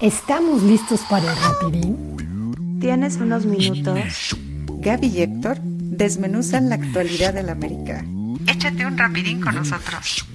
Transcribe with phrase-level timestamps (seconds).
[0.00, 2.78] ¿Estamos listos para el rapidín?
[2.80, 4.36] ¿Tienes unos minutos?
[4.80, 8.04] Gaby y Héctor desmenuzan la actualidad del América.
[8.46, 10.26] Échate un rapidín con nosotros.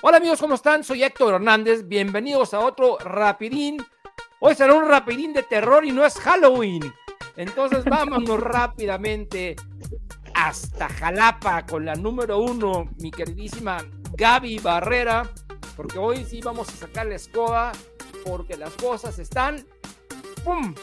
[0.00, 0.84] Hola amigos, ¿cómo están?
[0.84, 1.88] Soy Héctor Hernández.
[1.88, 3.84] Bienvenidos a otro rapidín.
[4.38, 6.82] Hoy será un rapidín de terror y no es Halloween.
[7.36, 9.56] Entonces vámonos rápidamente
[10.34, 13.78] hasta Jalapa con la número uno, mi queridísima
[14.14, 15.28] Gaby Barrera,
[15.76, 17.72] porque hoy sí vamos a sacar la escoba,
[18.24, 19.66] porque las cosas están,
[20.44, 20.74] ¡pum!,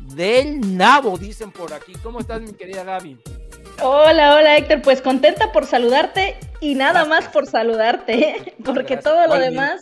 [0.00, 1.92] del nabo, dicen por aquí.
[2.02, 3.18] ¿Cómo estás, mi querida Gaby?
[3.82, 9.38] Hola, hola Héctor, pues contenta por saludarte y nada más por saludarte, porque todo lo
[9.38, 9.80] demás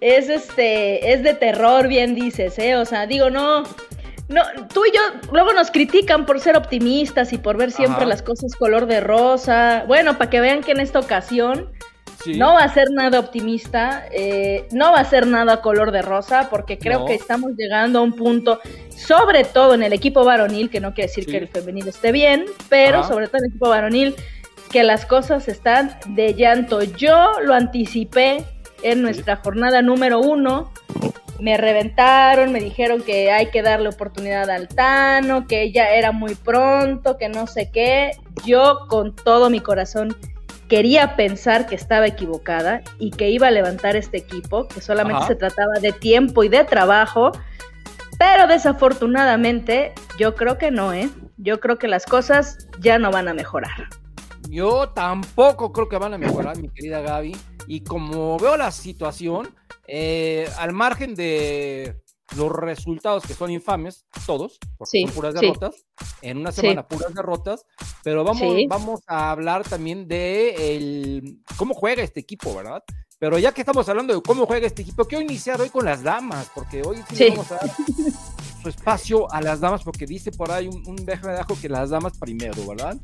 [0.00, 3.64] es este es de terror, bien dices, eh, o sea, digo, no
[4.28, 5.00] no, tú y yo
[5.32, 9.84] luego nos critican por ser optimistas y por ver siempre las cosas color de rosa.
[9.86, 11.72] Bueno, para que vean que en esta ocasión
[12.26, 16.48] no va a ser nada optimista, eh, no va a ser nada color de rosa,
[16.50, 20.80] porque creo que estamos llegando a un punto, sobre todo en el equipo varonil, que
[20.80, 24.16] no quiere decir que el femenil esté bien, pero sobre todo en el equipo varonil,
[24.70, 26.82] que las cosas están de llanto.
[26.82, 28.44] Yo lo anticipé
[28.82, 30.72] en nuestra jornada número uno.
[31.40, 36.34] Me reventaron, me dijeron que hay que darle oportunidad al Tano, que ya era muy
[36.34, 38.10] pronto, que no sé qué.
[38.44, 40.16] Yo con todo mi corazón
[40.68, 45.34] quería pensar que estaba equivocada y que iba a levantar este equipo, que solamente se
[45.34, 47.32] trataba de tiempo y de trabajo,
[48.18, 51.08] pero desafortunadamente yo creo que no, ¿eh?
[51.38, 53.88] Yo creo que las cosas ya no van a mejorar.
[54.48, 57.36] Yo tampoco creo que van a mejorar, mi querida Gaby.
[57.66, 59.54] Y como veo la situación,
[59.86, 61.96] eh, al margen de
[62.36, 65.86] los resultados que son infames, todos, porque son puras derrotas,
[66.22, 67.64] en una semana puras derrotas,
[68.02, 72.82] pero vamos, vamos a hablar también de el, cómo juega este equipo, ¿verdad?
[73.18, 76.02] Pero ya que estamos hablando de cómo juega este equipo, quiero iniciar hoy con las
[76.02, 77.70] damas, porque hoy sí, vamos a dar
[78.62, 81.90] su espacio a las damas, porque dice por ahí un, un de ajo que las
[81.90, 82.96] damas primero, ¿verdad?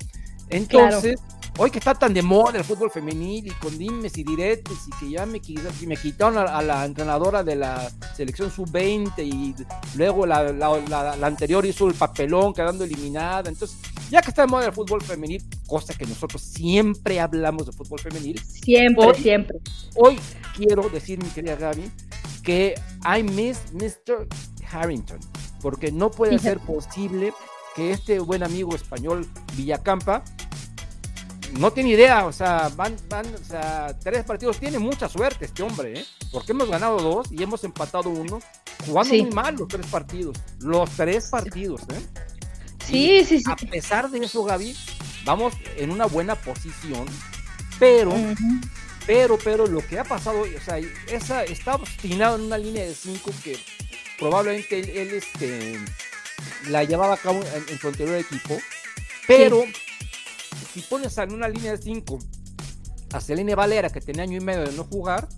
[0.51, 1.21] Entonces,
[1.59, 4.91] hoy que está tan de moda el fútbol femenil y con dimes y diretes y
[4.99, 5.41] que ya me,
[5.87, 9.55] me quitaron a, la entrenadora de la selección sub-20 y
[9.97, 13.49] luego la, anterior hizo el papelón quedando eliminada.
[13.49, 13.79] Entonces,
[14.11, 18.01] ya que está de moda el fútbol femenil, cosa que nosotros siempre hablamos de fútbol
[18.01, 18.41] femenil.
[18.41, 19.59] Siempre, siempre.
[19.95, 20.19] Hoy
[20.57, 21.91] quiero decir, mi querida Gaby,
[22.43, 24.27] que I miss Mr.
[24.71, 25.21] Harrington,
[25.61, 27.33] porque no puede ser posible
[27.75, 29.27] que este buen amigo español
[29.57, 30.23] Villacampa
[31.59, 35.63] no tiene idea, o sea, van, van, o sea, tres partidos, tiene mucha suerte este
[35.63, 36.07] hombre, ¿eh?
[36.33, 38.41] Porque hemos ganado dos y hemos empatado uno,
[38.87, 42.25] jugando muy mal los tres partidos, los tres partidos, ¿eh?
[42.85, 43.45] Sí, sí, sí.
[43.51, 44.77] A pesar de eso, Gaby,
[45.25, 47.07] vamos en una buena posición,
[47.79, 48.13] pero,
[49.07, 50.79] pero, pero lo que ha pasado, o sea,
[51.09, 53.59] esa, está obstinado en una línea de cinco que
[54.19, 55.79] probablemente él, este,
[56.69, 58.59] la llevaba a cabo en, su anterior equipo,
[59.27, 59.65] pero
[60.73, 62.19] si pones en una línea de 5
[63.13, 65.29] a Selene Valera, que tenía año y medio de no jugar,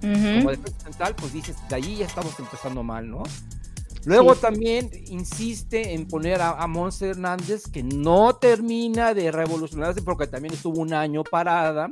[0.00, 3.22] como defensa central, pues dices, de ahí ya estamos empezando mal, ¿no?
[4.04, 10.28] Luego también insiste en poner a, a Monse Hernández, que no termina de revolucionarse porque
[10.28, 11.90] también estuvo un año parada.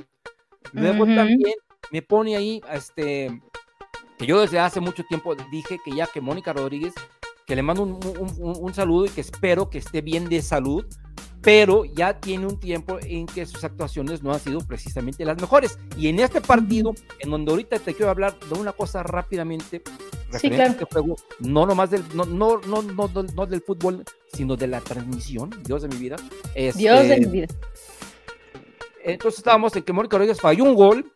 [0.72, 1.54] Luego también
[1.91, 3.42] me pone ahí, este,
[4.16, 6.94] que yo desde hace mucho tiempo dije que ya que Mónica Rodríguez,
[7.47, 10.86] que le mando un saludo y que espero que esté bien de salud,
[11.44, 15.78] pero ya tiene un tiempo en que sus actuaciones no han sido precisamente las mejores.
[15.97, 19.83] Y en este partido, en donde ahorita te quiero hablar de una cosa rápidamente,
[20.38, 20.72] sí, claro.
[20.72, 24.81] este juego, no nomás del, no, no, no, no, no, del fútbol, sino de la
[24.81, 26.16] transmisión, Dios de mi vida.
[26.54, 27.49] Este, Dios de mi vida.
[29.04, 31.12] Entonces estábamos en que Mónica Rodríguez falló un gol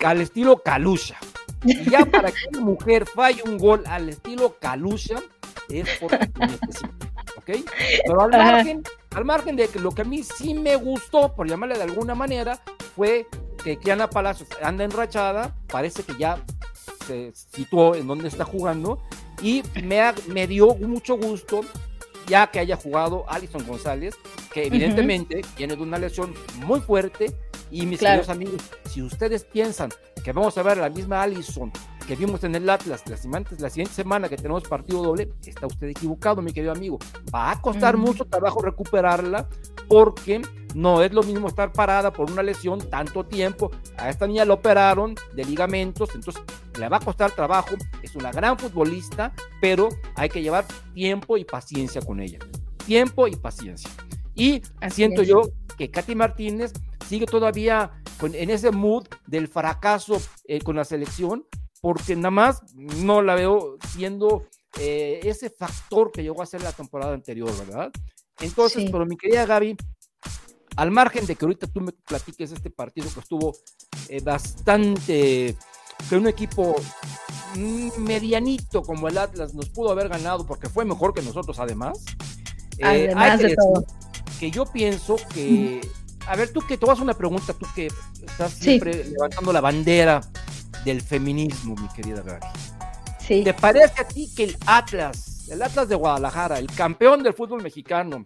[0.00, 1.18] al estilo Calusha.
[1.64, 5.22] Y ya para que una mujer falle un gol al estilo Calusha,
[5.68, 6.28] es porque
[7.48, 7.64] ¿ok?
[8.04, 8.82] Pero al margen,
[9.14, 12.14] al margen de que lo que a mí sí me gustó, por llamarle de alguna
[12.14, 12.60] manera,
[12.94, 13.26] fue
[13.62, 16.42] que Kiana Palacios anda enrachada, parece que ya
[17.06, 19.02] se situó en donde está jugando,
[19.42, 21.62] y me, me dio mucho gusto
[22.26, 24.14] ya que haya jugado Alison González,
[24.52, 26.34] que evidentemente tiene de una lesión
[26.66, 27.34] muy fuerte,
[27.70, 29.90] y mis queridos amigos, si ustedes piensan
[30.22, 31.72] que vamos a ver la misma Alison
[32.08, 33.18] que vimos en el Atlas la
[33.68, 36.98] siguiente semana que tenemos partido doble, está usted equivocado, mi querido amigo.
[37.32, 39.46] Va a costar mucho trabajo recuperarla
[39.88, 40.40] porque
[40.74, 43.70] no es lo mismo estar parada por una lesión tanto tiempo.
[43.98, 46.42] A esta niña la operaron de ligamentos, entonces
[46.78, 47.74] le va a costar trabajo.
[48.02, 50.64] Es una gran futbolista, pero hay que llevar
[50.94, 52.38] tiempo y paciencia con ella.
[52.86, 53.90] Tiempo y paciencia.
[54.34, 55.42] Y siento yo
[55.76, 56.72] que Katy Martínez
[57.06, 57.90] sigue todavía
[58.22, 61.44] en ese mood del fracaso eh, con la selección,
[61.80, 64.46] porque nada más no la veo siendo
[64.78, 67.90] eh, ese factor que llegó a ser la temporada anterior, ¿verdad?
[68.40, 69.76] Entonces, pero mi querida Gaby,
[70.76, 73.56] al margen de que ahorita tú me platiques este partido que estuvo
[74.08, 75.56] eh, bastante,
[76.08, 76.76] que un equipo
[77.98, 82.04] medianito como el Atlas nos pudo haber ganado porque fue mejor que nosotros además.
[82.82, 83.84] además de todo.
[84.38, 85.80] Que yo pienso que,
[86.26, 87.88] a ver, tú que te vas una pregunta, tú que
[88.24, 90.20] estás siempre levantando la bandera
[90.84, 92.46] del feminismo, mi querida Gaby.
[93.20, 93.44] Sí.
[93.44, 97.62] ¿Te parece a ti que el Atlas, el Atlas de Guadalajara, el campeón del fútbol
[97.62, 98.24] mexicano,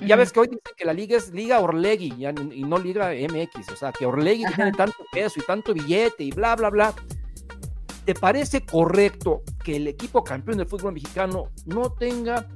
[0.00, 2.14] ya ves que hoy dicen que la liga es Liga Orlegui
[2.52, 6.30] y no Liga MX, o sea, que Orlegui tiene tanto peso y tanto billete y
[6.30, 6.94] bla, bla, bla.
[8.04, 12.46] ¿Te parece correcto que el equipo campeón del fútbol mexicano no tenga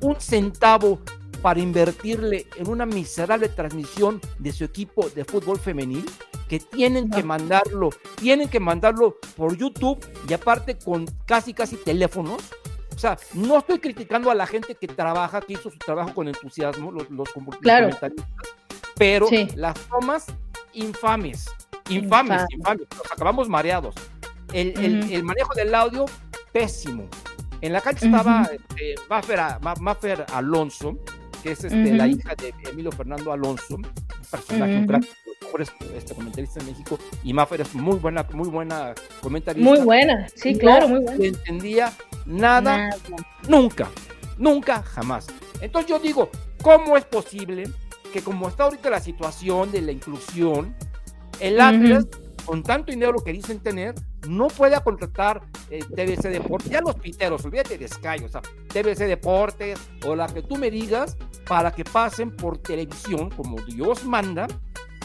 [0.00, 1.00] un centavo
[1.44, 6.10] para invertirle en una miserable transmisión de su equipo de fútbol femenil?
[6.48, 12.40] Que tienen que mandarlo, tienen que mandarlo por YouTube y aparte con casi, casi teléfonos.
[12.96, 16.28] O sea, no estoy criticando a la gente que trabaja, que hizo su trabajo con
[16.28, 18.12] entusiasmo, los, los, comentaristas,
[18.96, 20.24] pero las tomas
[20.72, 21.44] infames,
[21.90, 23.94] infames, infames, nos acabamos mareados.
[24.54, 26.06] El, manejo del audio,
[26.52, 27.06] pésimo.
[27.60, 30.98] En la cancha estaba este, Maffer, Alonso,
[31.44, 33.86] que es este, la hija de Emilio Fernando Alonso, un
[34.30, 35.04] personaje, un crack,
[35.42, 39.68] mejores este, comentarista en México, y Maffer es muy buena, muy buena comentarista.
[39.68, 41.18] Muy buena, sí, claro, muy buena.
[41.18, 41.92] No entendía
[42.24, 42.96] nada,
[43.46, 43.90] nunca,
[44.38, 45.26] nunca, jamás.
[45.60, 46.30] Entonces yo digo,
[46.62, 47.64] ¿cómo es posible
[48.10, 50.74] que como está ahorita la situación de la inclusión,
[51.40, 52.06] el Atlas,
[52.46, 53.94] con tanto dinero que dicen tener,
[54.28, 59.06] no pueda contratar eh, TBC Deportes, ya los piteros, olvídate de Sky, o sea, TBC
[59.06, 61.16] Deportes o la que tú me digas
[61.46, 64.46] para que pasen por televisión como Dios manda,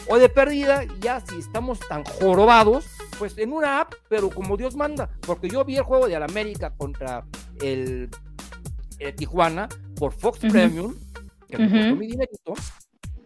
[0.08, 2.88] o de pérdida, ya si estamos tan jorobados,
[3.20, 6.74] pues en una app, pero como Dios manda, porque yo vi el juego de América
[6.76, 7.26] contra
[7.62, 8.10] el,
[9.16, 10.94] Tijuana por Fox Premium,
[11.48, 12.54] que me costó mi dinerito,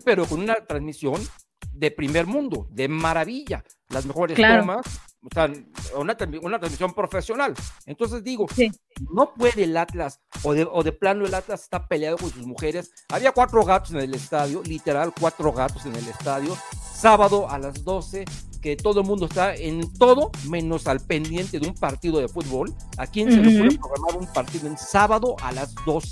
[0.06, 1.20] pero con una transmisión
[1.74, 4.86] de primer mundo, de maravilla, las mejores tomas,
[5.24, 5.52] o sea,
[5.98, 7.54] una, transmisión profesional.
[7.86, 8.46] Entonces digo,
[9.14, 12.46] no puede el Atlas, o de, o de plano el Atlas está peleado con sus
[12.46, 12.92] mujeres.
[13.10, 16.58] Había cuatro gatos en el estadio, literal, cuatro gatos en el estadio,
[16.94, 18.26] sábado a las 12,
[18.62, 22.74] que todo el mundo está en todo menos al pendiente de un partido de fútbol.
[22.98, 26.12] ¿A quién se le puede programar un partido en sábado a las 12?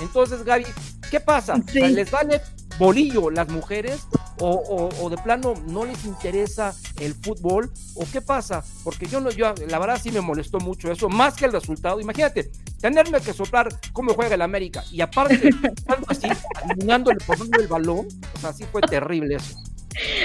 [0.00, 0.64] Entonces, Gaby,
[1.10, 1.60] ¿qué pasa?
[1.74, 2.40] ¿Les vale
[2.78, 4.06] bolillo las mujeres
[4.38, 9.54] o, de plano no les interesa el fútbol o qué pasa porque yo no yo
[9.68, 12.00] la verdad sí me molestó mucho eso más que el resultado.
[12.00, 12.50] Imagínate
[12.80, 15.50] tenerme que soplar cómo juega el América y aparte
[16.08, 16.28] así
[16.64, 19.56] eliminando por el balón o sea sí fue terrible eso.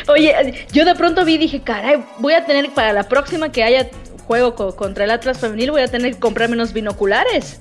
[0.07, 3.63] Oye, yo de pronto vi y dije, caray, voy a tener para la próxima que
[3.63, 3.89] haya
[4.25, 7.59] juego contra el Atlas femenil, voy a tener que comprarme unos binoculares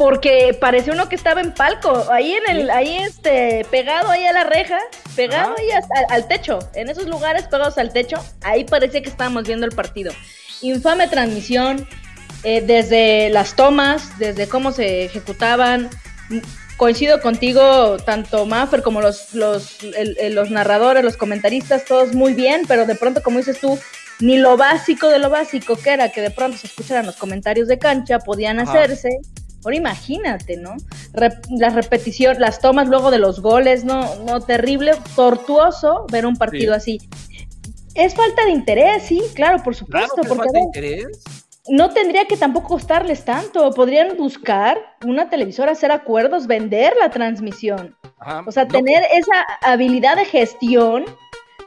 [0.00, 4.32] porque parecía uno que estaba en palco, ahí en el, ahí este, pegado ahí a
[4.32, 4.78] la reja,
[5.14, 5.68] pegado ahí
[6.08, 10.10] al, techo, en esos lugares pegados al techo, ahí parecía que estábamos viendo el partido.
[10.62, 11.86] Infame transmisión,
[12.44, 15.90] eh, desde las tomas, desde cómo se ejecutaban.
[16.78, 19.80] Coincido contigo, tanto Maffer como los, los,
[20.30, 23.78] los narradores, los comentaristas, todos muy bien, pero de pronto, como dices tú,
[24.20, 27.68] ni lo básico de lo básico que era que de pronto se escucharan los comentarios
[27.68, 29.10] de cancha podían hacerse.
[29.64, 30.76] Ahora imagínate, ¿no?
[31.12, 36.74] la repetición, las tomas luego de los goles, no, no, terrible, tortuoso ver un partido
[36.74, 36.98] así.
[37.94, 40.16] Es falta de interés, sí, claro, por supuesto.
[40.16, 41.24] porque, falta de interés.
[41.68, 43.70] No tendría que tampoco costarles tanto.
[43.72, 47.96] Podrían buscar una televisora, hacer acuerdos, vender la transmisión.
[48.46, 51.04] o sea, tener esa habilidad de gestión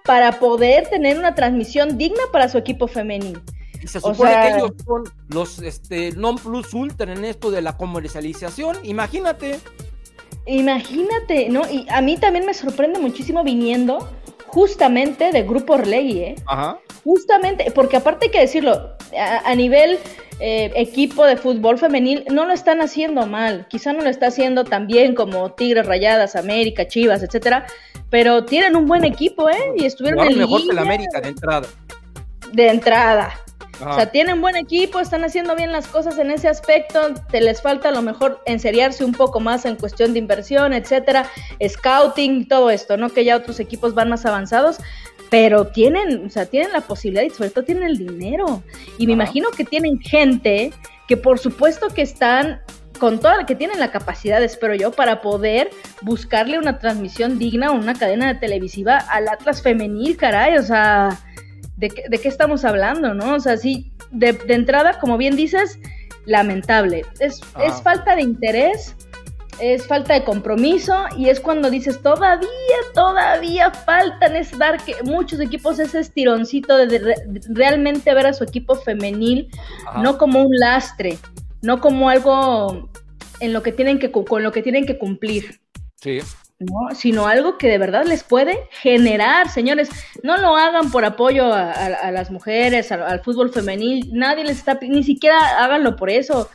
[0.03, 3.41] para poder tener una transmisión digna para su equipo femenino.
[3.83, 7.75] Y se supone que ellos son los este, non plus ultra en esto de la
[7.75, 8.77] comercialización.
[8.83, 9.59] Imagínate.
[10.45, 11.69] Imagínate, ¿no?
[11.69, 14.09] Y a mí también me sorprende muchísimo viniendo
[14.47, 16.35] justamente de Grupo Orlegui, ¿eh?
[16.45, 16.79] Ajá.
[17.03, 19.99] Justamente, porque aparte hay que decirlo, a, nivel
[20.39, 24.63] eh, equipo de fútbol femenil no lo están haciendo mal, quizá no lo está haciendo
[24.63, 27.65] tan bien como Tigres Rayadas, América, Chivas, etcétera,
[28.09, 29.73] pero tienen un buen equipo, ¿eh?
[29.75, 31.67] Y estuvieron en mejor que la América de entrada.
[32.53, 33.33] De entrada,
[33.81, 37.61] o sea, tienen buen equipo, están haciendo bien las cosas en ese aspecto, te les
[37.61, 41.29] falta a lo mejor enseriarse un poco más en cuestión de inversión, etcétera,
[41.67, 43.09] scouting, todo esto, ¿no?
[43.09, 44.77] Que ya otros equipos van más avanzados,
[45.29, 48.61] pero tienen, o sea, tienen la posibilidad y sobre todo tienen el dinero.
[48.97, 50.71] Y me imagino que tienen gente
[51.07, 52.61] que por supuesto que están
[52.99, 55.69] con toda que tienen la capacidad, espero yo, para poder
[56.03, 61.19] buscarle una transmisión digna o una cadena televisiva al Atlas femenil, caray, o sea,
[61.77, 63.35] ¿de, qué estamos hablando, no?
[63.35, 65.79] O sea, sí, de, entrada, como bien dices,
[66.25, 67.03] lamentable.
[67.19, 68.95] Es, es falta de interés,
[69.59, 72.47] es falta de compromiso y es cuando dices todavía,
[72.93, 77.15] todavía faltan es dar que muchos equipos ese estironcito de,
[77.49, 79.49] realmente ver a su equipo femenil
[80.01, 81.17] no como un lastre,
[81.61, 82.89] no como algo
[83.39, 85.59] en lo que tienen que con lo que tienen que cumplir.
[85.97, 86.19] Sí.
[86.65, 86.95] ¿No?
[86.95, 89.89] sino algo que de verdad les puede generar, señores.
[90.23, 95.03] No lo hagan por apoyo a, las mujeres, al fútbol femenil, nadie les está, ni
[95.03, 96.49] siquiera háganlo por eso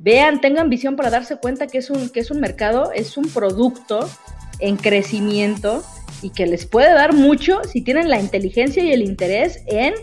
[0.00, 3.28] vean, tengan visión para darse cuenta que es un, que es un mercado, es un
[3.28, 4.08] producto
[4.58, 5.84] en crecimiento
[6.22, 9.94] y que les puede dar mucho si tienen la inteligencia y el interés en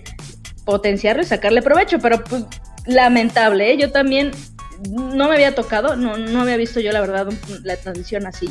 [0.65, 1.97] potenciarlo y sacarle provecho.
[1.99, 2.45] Pero pues,
[2.85, 3.77] lamentable, ¿eh?
[3.77, 4.31] yo también
[4.87, 7.27] no me había tocado, no, no había visto yo la verdad
[7.63, 8.47] la transmisión así.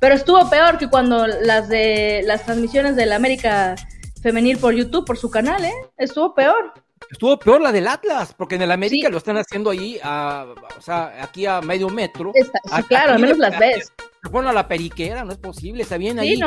[0.00, 3.74] Pero estuvo peor que cuando las de las transmisiones de la América
[4.22, 5.74] femenil por YouTube, por su canal, ¿eh?
[5.96, 6.72] Estuvo peor.
[7.10, 10.82] Estuvo peor la del Atlas, porque en el América lo están haciendo ahí, a, o
[10.82, 12.32] sea, aquí a medio metro.
[12.34, 13.92] sí, claro, al menos las ves.
[14.22, 16.38] Se ponen a la periquera, no es posible, está bien ahí.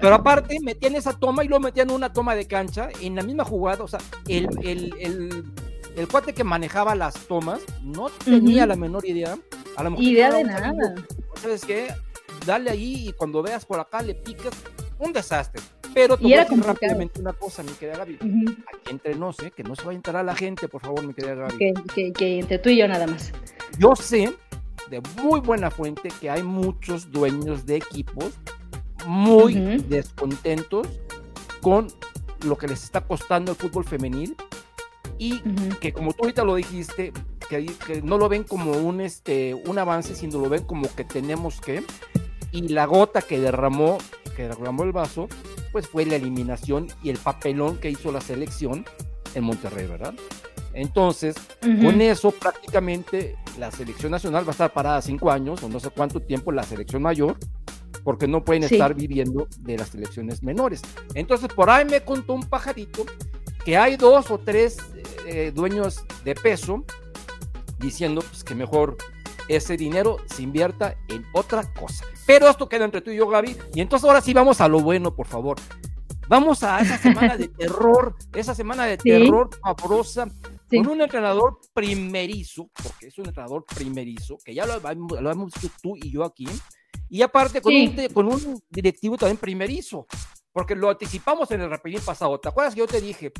[0.00, 3.44] Pero aparte, metían esa toma y luego metían una toma de cancha en la misma
[3.44, 5.44] jugada, o sea, el, el, el,
[5.96, 9.36] el cuate que manejaba las tomas no tenía la menor idea.
[9.76, 10.72] A lo mejor idea de nada.
[11.40, 11.88] ¿Sabes qué?
[12.48, 14.54] Dale ahí y cuando veas por acá le picas,
[14.98, 15.60] un desastre.
[15.92, 18.14] Pero te voy a decir rápidamente una cosa, mi querida Gaby.
[18.14, 19.52] Aquí entre nos, ¿eh?
[19.54, 21.74] que no se vaya a enterar la gente, por favor, mi querida Gaby.
[22.14, 23.32] Que, entre tú y yo nada más.
[23.78, 24.34] Yo sé
[24.88, 28.32] de muy buena fuente que hay muchos dueños de equipos
[29.06, 30.88] muy descontentos
[31.60, 31.88] con
[32.46, 34.34] lo que les está costando el fútbol femenil
[35.18, 35.40] y
[35.80, 37.12] que como tú ahorita lo dijiste,
[37.50, 41.04] que, que, no lo ven como un, este, un avance, sino lo ven como que
[41.04, 41.82] tenemos que,
[42.52, 43.98] y la gota que derramó,
[44.36, 45.28] que derramó el vaso,
[45.72, 48.84] pues fue la eliminación y el papelón que hizo la selección
[49.34, 50.14] en Monterrey, ¿verdad?
[50.72, 55.80] Entonces, con eso prácticamente la selección nacional va a estar parada cinco años o no
[55.80, 57.36] sé cuánto tiempo la selección mayor,
[58.04, 60.82] porque no pueden estar viviendo de las selecciones menores.
[61.14, 63.04] Entonces, por ahí me contó un pajarito
[63.64, 64.78] que hay dos o tres
[65.26, 66.84] eh, dueños de peso
[67.80, 68.96] diciendo pues, que mejor
[69.48, 72.04] ese dinero se invierta en otra cosa.
[72.28, 73.56] Pero esto queda entre tú y yo, Gaby.
[73.72, 75.56] Y entonces ahora sí vamos a lo bueno, por favor.
[76.28, 80.28] Vamos a esa semana de terror, esa semana de terror pavorosa,
[80.68, 84.74] con un entrenador primerizo, porque es un entrenador primerizo, que ya lo,
[85.30, 86.46] hemos visto tú y yo aquí,
[87.08, 90.06] y aparte con, un, con un directivo también primerizo,
[90.52, 92.38] porque lo anticipamos en el rapidín pasado.
[92.38, 93.32] ¿Te acuerdas que yo te dije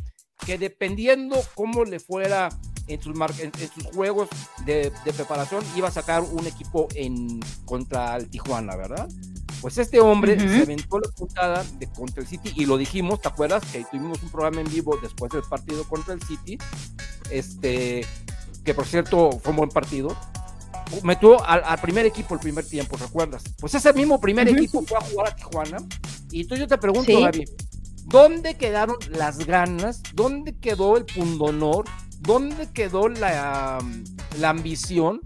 [0.45, 2.49] que dependiendo cómo le fuera
[2.89, 4.29] en sus, en, sus juegos
[4.65, 9.09] de, preparación iba a sacar un equipo en contra el Tijuana, ¿verdad?
[9.61, 13.29] Pues este hombre se aventó la puntada de contra el City y lo dijimos, ¿te
[13.29, 13.63] acuerdas?
[13.73, 16.59] Que tuvimos un programa en vivo después del partido contra el City,
[17.31, 18.07] este,
[18.65, 20.17] que por cierto fue un buen partido.
[21.03, 23.43] Metió al, primer equipo el primer tiempo, ¿recuerdas?
[23.59, 25.79] Pues ese mismo primer equipo fue a jugar a Tijuana.
[26.31, 27.45] Y entonces yo te pregunto, ¿Sí?
[28.09, 30.03] ¿Dónde quedaron las ganas?
[30.15, 31.85] ¿Dónde quedó el pundonor?
[32.21, 33.79] ¿dónde quedó la,
[34.39, 35.21] la ambición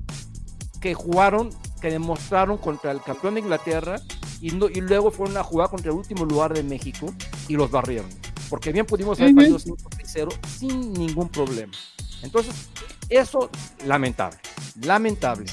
[0.81, 4.01] que jugaron, que demostraron contra el campeón de Inglaterra
[4.41, 7.13] y, y luego fueron a jugar contra el último lugar de México
[7.49, 8.09] y los barrieron?
[8.51, 11.73] Porque bien pudimos haber perdido 5-0 sin ningún problema.
[12.23, 12.69] Entonces,
[13.09, 13.51] eso,
[13.87, 14.39] lamentable,
[14.81, 15.47] lamentable.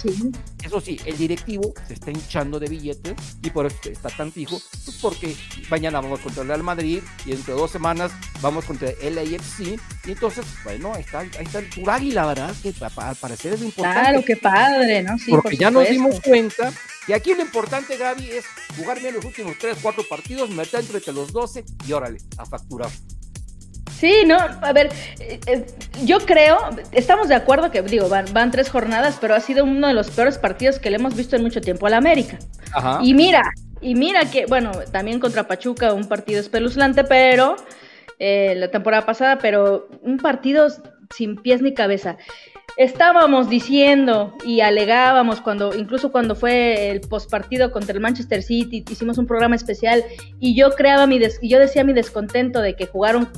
[0.63, 4.59] Eso sí, el directivo se está hinchando de billetes y por eso está tan fijo,
[4.85, 5.35] pues porque
[5.69, 8.11] mañana vamos contra el Real Madrid y dentro de dos semanas
[8.41, 12.55] vamos contra el AFC y entonces, bueno, ahí está, ahí está el águila, ¿verdad?
[12.61, 13.99] Que al parecer es importante.
[13.99, 15.17] Claro, qué padre, ¿no?
[15.17, 16.71] Sí, porque ya nos dimos cuenta
[17.07, 18.45] y aquí lo importante, Gaby, es
[18.77, 22.91] jugar bien los últimos 3, 4 partidos, meter entre los 12 y órale, a facturar.
[23.99, 24.89] Sí, no, a ver,
[25.19, 25.65] eh, eh,
[26.05, 26.57] yo creo,
[26.93, 30.09] estamos de acuerdo que, digo, van, van, tres jornadas, pero ha sido uno de los
[30.09, 32.39] peores partidos que le hemos visto en mucho tiempo a la América.
[32.71, 32.99] Ajá.
[33.03, 33.43] Y mira,
[33.81, 37.57] y mira que, bueno, también contra Pachuca un partido espeluznante, pero
[38.19, 40.69] eh, la temporada pasada, pero un partido
[41.13, 42.15] sin pies ni cabeza.
[42.77, 49.17] Estábamos diciendo y alegábamos cuando, incluso cuando fue el postpartido contra el Manchester City, hicimos
[49.17, 50.05] un programa especial
[50.39, 53.29] y yo creaba mi y yo decía mi descontento de que jugaron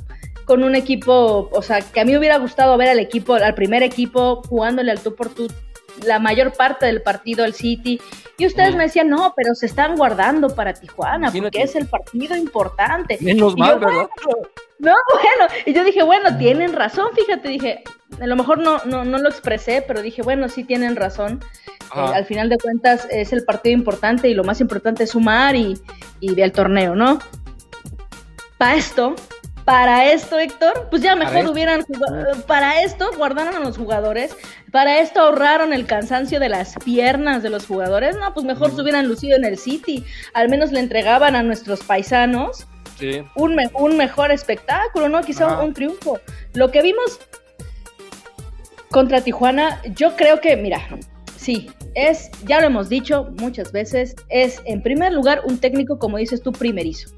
[0.46, 3.56] con un equipo, o sea, que a mí me hubiera gustado ver al equipo, al
[3.56, 5.48] primer equipo jugándole al tú por tú
[6.06, 8.00] la mayor parte del partido al City.
[8.38, 12.36] Y ustedes me decían, no, pero se están guardando para Tijuana, porque es el partido
[12.36, 13.18] importante.
[13.22, 14.10] Menos mal, ¿verdad?
[14.80, 17.84] no, bueno, y yo dije, bueno, tienen razón, fíjate, dije,
[18.20, 21.44] a lo mejor no, no, no lo expresé, pero dije, bueno, sí tienen razón.
[21.94, 25.80] al final de cuentas es el partido importante y lo más importante es sumar y,
[26.20, 27.20] y el torneo, ¿no?
[28.58, 29.16] Para esto,
[29.72, 34.36] para esto, Héctor, pues ya mejor hubieran jugado, para esto guardaron a los jugadores,
[34.70, 38.82] para esto ahorraron el cansancio de las piernas de los jugadores, no, pues mejor se
[38.82, 42.68] hubieran lucido en el City, al menos le entregaban a nuestros paisanos
[43.36, 45.22] un, un, mejor espectáculo, ¿no?
[45.22, 46.20] Quizá un triunfo.
[46.54, 47.22] Lo que vimos
[48.90, 50.82] contra Tijuana, yo creo que, mira,
[51.38, 56.18] sí, es, ya lo hemos dicho muchas veces, es en primer lugar un técnico, como
[56.18, 57.10] dices tú, primerizo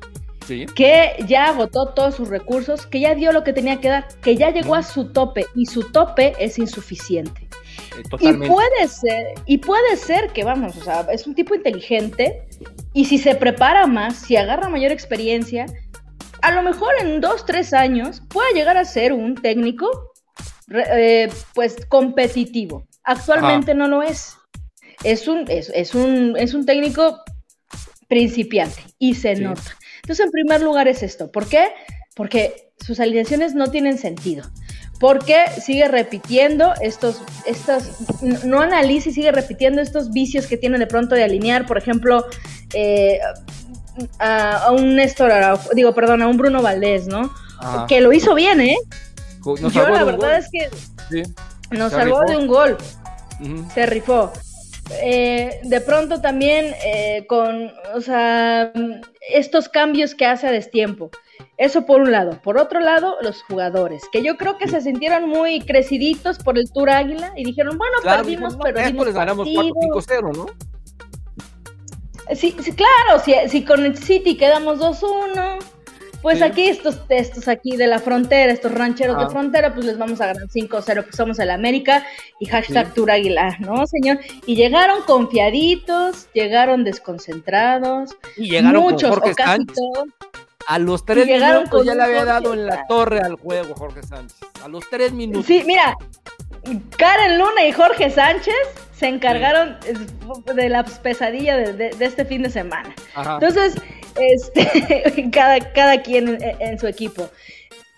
[0.76, 4.36] que ya agotó todos sus recursos, que ya dio lo que tenía que dar, que
[4.36, 7.48] ya llegó a su tope y su tope es insuficiente.
[7.96, 12.48] Eh, y puede ser, y puede ser que vamos, o sea, es un tipo inteligente
[12.94, 15.66] y si se prepara más, si agarra mayor experiencia,
[16.42, 20.14] a lo mejor en dos, tres años puede llegar a ser un técnico
[20.72, 22.86] eh, pues competitivo.
[23.04, 24.36] Actualmente no lo es.
[25.04, 27.22] Es un, es, un, es un técnico
[28.14, 29.76] principiante y se nota.
[29.96, 31.32] Entonces, en primer lugar es esto.
[31.32, 31.70] ¿Por qué?
[32.16, 34.44] Porque sus alineaciones no tienen sentido.
[35.00, 37.90] Porque sigue repitiendo estos, estos,
[38.46, 42.24] no analiza y sigue repitiendo estos vicios que tiene de pronto de alinear, por ejemplo,
[42.76, 43.20] eh,
[44.20, 45.32] a, un Néstor,
[45.74, 47.34] digo, perdón, a un Bruno Valdés, ¿no?
[47.88, 48.78] Que lo hizo bien, ¿eh?
[49.44, 51.24] Yo la verdad es que
[51.72, 52.78] nos salvó de un gol.
[53.74, 54.32] Se rifó.
[55.02, 58.72] Eh, de pronto también eh, con, o sea,
[59.30, 61.10] estos cambios que hace a destiempo.
[61.58, 62.42] Eso por un lado.
[62.42, 66.72] Por otro lado, los jugadores, que yo creo que se sintieron muy creciditos por el
[66.72, 70.46] Tour Águila y dijeron, bueno, perdimos, pero les ganamos 4-5-0, ¿no?
[72.36, 75.60] Sí, sí, claro, si, si con el City quedamos 2-1,
[76.24, 80.22] pues aquí estos, estos aquí de la frontera, estos rancheros de frontera, pues les vamos
[80.22, 82.06] a ganar 5-0, pues somos el América
[82.40, 84.20] y hashtag Aguilar, ¿no, señor?
[84.46, 89.78] Y llegaron confiaditos, llegaron desconcentrados, y llegaron muchos con Jorge Sánchez.
[90.66, 94.38] A los tres minutos ya le había dado en la torre al juego Jorge Sánchez.
[94.64, 95.46] A los tres minutos.
[95.46, 95.94] Sí, mira,
[96.98, 98.56] Karen Luna y Jorge Sánchez
[98.96, 99.78] se encargaron
[100.56, 102.96] de la pesadilla de, este fin de semana.
[103.18, 103.76] Entonces,
[104.20, 107.30] este, cada, cada quien en, su equipo.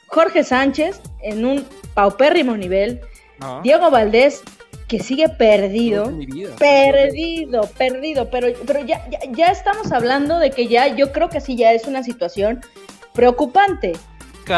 [0.08, 3.02] Jorge Sánchez en un paupérrimo nivel.
[3.64, 4.44] Diego Valdés
[4.88, 6.12] que sigue perdido,
[6.60, 11.56] perdido, perdido, pero, pero ya, ya, estamos hablando de que ya, yo creo que sí,
[11.56, 12.62] ya es una situación
[13.14, 13.94] preocupante,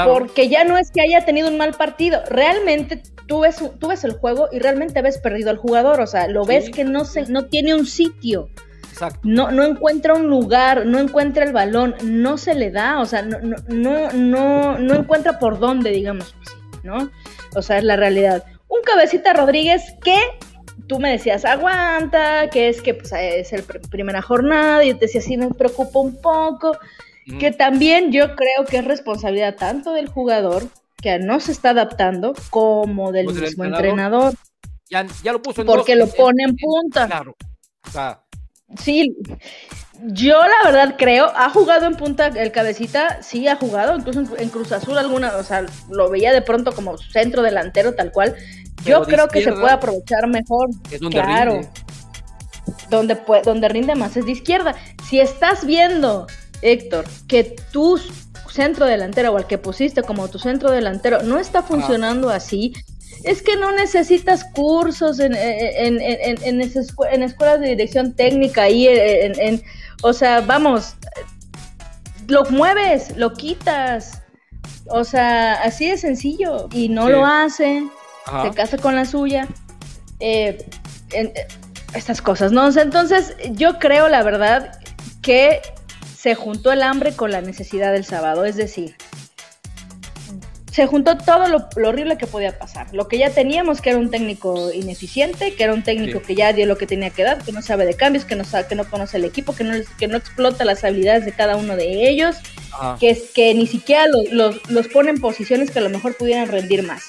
[0.06, 4.04] porque ya no es que haya tenido un mal partido, realmente tú ves, tú ves
[4.04, 7.24] el juego y realmente ves perdido al jugador, o sea, lo ves que no, se,
[7.28, 8.50] no tiene un sitio.
[9.24, 13.22] No, no encuentra un lugar, no encuentra el balón, no se le da, o sea,
[13.22, 17.12] no, no, no, no, encuentra por dónde, digamos así, ¿no?
[17.56, 18.44] O sea, es la realidad.
[18.68, 20.20] Un cabecita Rodríguez que
[20.88, 25.06] tú me decías, aguanta, que es que pues, es el primera jornada, y yo te
[25.06, 26.78] decía, sí me preocupa un poco,
[27.40, 30.64] que también yo creo que es responsabilidad tanto del jugador
[30.96, 34.34] que no se está adaptando como del pues mismo entrenador.
[34.90, 37.08] Ya, lo puso en Porque lo pone en punta.
[37.08, 37.36] Claro.
[38.80, 39.16] Sí,
[40.04, 44.50] yo la verdad creo, ha jugado en punta el cabecita, sí ha jugado, incluso en,
[44.50, 48.36] Cruz Azul alguna, o sea, lo veía de pronto como centro delantero tal cual.
[48.86, 50.70] yo creo que se puede aprovechar mejor.
[50.92, 51.54] Es donde claro.
[51.54, 51.70] Rinde.
[52.90, 54.76] Donde, donde rinde más es de izquierda.
[55.08, 56.28] Si estás viendo,
[56.62, 58.00] Héctor, que tú
[58.52, 62.74] centro delantero o al que pusiste como tu centro delantero no está funcionando así,
[63.24, 69.62] es que no necesitas cursos en, en, en, en, escuelas de dirección técnica ahí, en,
[70.04, 70.96] o sea, vamos,
[72.28, 74.22] lo mueves, lo quitas,
[74.90, 77.88] o sea, así de sencillo, y no lo hace,
[78.44, 79.48] se casa con la suya,
[80.20, 80.66] eh,
[81.94, 82.68] estas cosas, ¿no?
[82.68, 84.80] entonces yo creo, la verdad,
[85.22, 85.62] que
[86.18, 88.96] se juntó el hambre con la necesidad del sábado, es decir,
[90.78, 92.94] se juntó todo lo, horrible que podía pasar.
[92.94, 96.54] Lo que ya teníamos, que era un técnico ineficiente, que era un técnico que ya
[96.54, 98.76] dio lo que tenía que dar, que no sabe de cambios, que no, sabe, que
[98.76, 102.08] no conoce el equipo, que no, que no explota las habilidades de cada uno de
[102.08, 102.36] ellos,
[103.00, 106.84] que, es, que ni siquiera los pone en posiciones que a lo mejor pudieran rendir
[106.84, 107.06] más.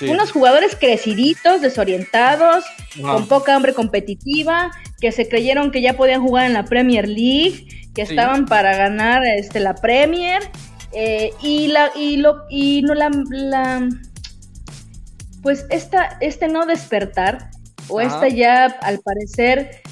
[0.00, 2.64] Unos jugadores creciditos, desorientados,
[3.00, 7.68] con poca hambre competitiva, que se creyeron que ya podían jugar en la Premier League
[7.94, 10.42] que estaban para ganar este la Premier
[10.94, 13.88] eh, y la y lo y no la, la
[15.42, 17.50] pues esta este no despertar
[17.88, 19.82] o esta ya al parecer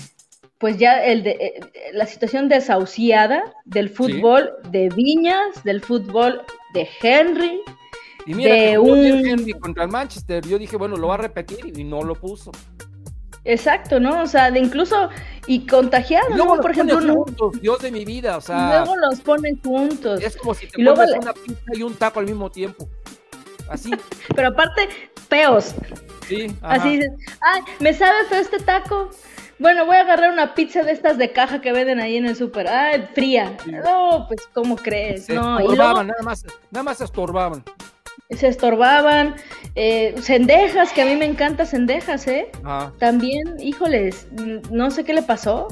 [0.58, 1.60] pues ya el de, eh,
[1.94, 6.42] la situación desahuciada del fútbol de Viñas, del fútbol
[6.74, 7.62] de Henry,
[8.26, 8.98] y mira, de un...
[8.98, 12.52] Henry contra el Manchester, yo dije, bueno, lo va a repetir y no lo puso.
[13.44, 14.22] Exacto, ¿no?
[14.22, 15.08] O sea, de incluso
[15.46, 16.62] y contagiados, Luego ¿no?
[16.62, 19.60] Por ejemplo, pones no- juntos, Dios de mi vida, o y sea, luego los ponen
[19.62, 20.20] juntos.
[20.22, 22.88] es como si te y luego le- una pizza y un taco al mismo tiempo.
[23.68, 23.90] Así,
[24.36, 24.88] Pero aparte,
[25.28, 25.74] feos.
[26.28, 26.54] sí.
[26.60, 26.74] ajá.
[26.74, 29.10] Así dices, ay, me sabe feo este taco.
[29.58, 32.34] Bueno, voy a agarrar una pizza de estas de caja que venden ahí en el
[32.34, 32.66] súper.
[32.68, 33.56] Ay, fría.
[33.64, 33.72] Sí.
[33.72, 35.26] No, pues, ¿cómo crees?
[35.26, 37.62] Se no, y estorbaban, luego nada más, nada más estorbaban.
[38.36, 39.34] Se estorbaban.
[39.74, 42.50] Eh, cendejas, que a mí me encanta cendejas, ¿eh?
[42.98, 45.68] También, híjoles, mm, no sé qué le pasó.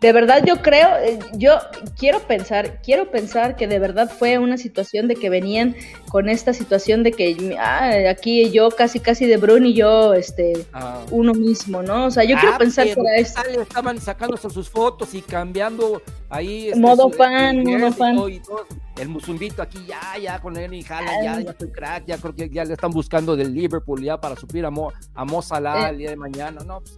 [0.00, 1.58] De verdad yo creo, eh, yo
[1.98, 5.76] quiero pensar, quiero pensar que de verdad fue una situación de que venían
[6.08, 10.64] con esta situación de que ah, aquí yo casi casi de Brun y yo, este,
[10.72, 11.02] Ah.
[11.10, 12.06] uno mismo, ¿no?
[12.06, 13.42] O sea, yo quiero Ah, pensar que era ¿qué esto.
[13.60, 16.68] Estaban sacándose sus fotos y cambiando ahí.
[16.68, 18.18] este, Modo su- fan, modo fan.
[18.30, 18.66] y todo.
[18.98, 21.00] El musumbito aquí ya, ya con él y Ah.
[21.22, 24.34] ya, ya soy crack, ya creo que ya le están buscando del Liverpool ya para
[24.34, 25.90] suplir a Mo, a Mo Salah Eh.
[25.90, 26.62] el día de mañana.
[26.64, 26.96] No, pues,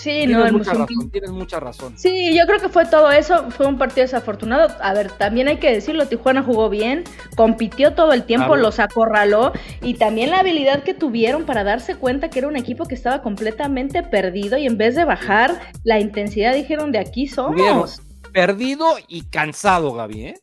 [0.00, 1.98] Sí, tienes no, mucha razón, tienes mucha razón.
[1.98, 4.74] Sí, yo creo que fue todo eso, fue un partido desafortunado.
[4.80, 7.04] A ver, también hay que decirlo, Tijuana jugó bien,
[7.36, 8.62] compitió todo el tiempo, Claro.
[8.62, 12.86] los acorraló y también la habilidad que tuvieron para darse cuenta que era un equipo
[12.86, 17.88] que estaba completamente perdido y en vez de bajar la intensidad dijeron de aquí Tuvieron
[17.88, 18.00] somos.
[18.32, 20.34] perdido y cansado, Gaby, ¿eh?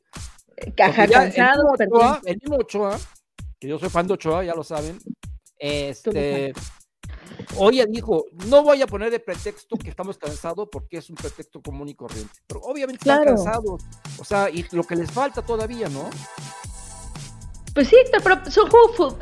[0.76, 1.98] Caja cansados, el, mismo.
[2.06, 2.98] Ochoa, el mismo Ochoa,
[3.60, 5.00] que yo soy fan de Ochoa, ya lo saben,
[5.60, 6.54] este,
[7.58, 11.62] hoy dijo, no voy a poner de pretexto que estamos cansados porque es un pretexto
[11.62, 13.84] común y corriente, pero obviamente están cansados,
[14.20, 16.10] o sea, y lo que les falta todavía, ¿no?
[17.78, 18.72] Pues sí, pero son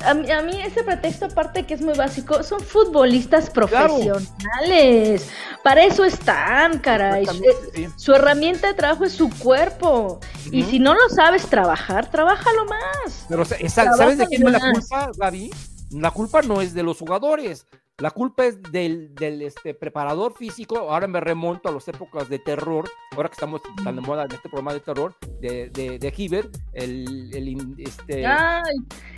[0.05, 5.27] a, mí, a mí ese pretexto aparte que es muy básico, son futbolistas profesionales.
[5.61, 7.25] Para eso están, caray.
[7.73, 7.87] Sí.
[7.97, 10.21] Su herramienta de trabajo es su cuerpo.
[10.51, 13.25] Y si no lo sabes trabajar, trabájalo más.
[13.27, 15.51] Pero, o sea, esa- ¿sabes de quién es la culpa, Gaby?
[15.91, 17.65] La culpa no es de los jugadores,
[17.99, 20.77] la culpa es del, del este, preparador físico.
[20.77, 24.31] Ahora me remonto a las épocas de terror, ahora que estamos tan de moda en
[24.33, 28.61] este programa de terror, de, de, de Hiver, el, el, este, Ay,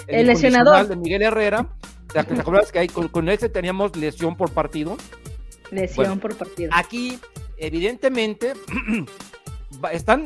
[0.06, 0.88] el el lesionador.
[0.88, 1.68] de Miguel Herrera.
[2.14, 4.96] Te acuerdas que ahí con, con ese teníamos lesión por partido.
[5.72, 6.70] lesión Bueno, por partido.
[6.74, 7.20] Aquí,
[7.58, 8.54] evidentemente,
[9.92, 10.24] están.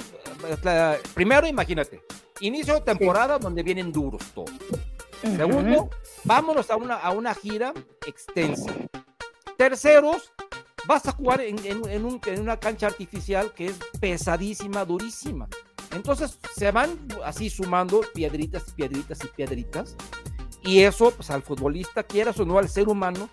[1.13, 2.01] Primero, imagínate,
[2.41, 4.51] inicio de temporada donde vienen duros todos.
[5.21, 5.89] Segundo,
[6.23, 7.73] vámonos a una, a una gira
[8.05, 8.71] extensa.
[9.57, 10.31] Terceros,
[10.87, 15.47] vas a jugar en, en- en un- en una cancha artificial que es pesadísima, durísima.
[15.93, 19.95] Entonces se van así sumando piedritas y piedritas y piedritas.
[20.63, 23.29] Y eso, pues al futbolista, quieras o no, al ser humano,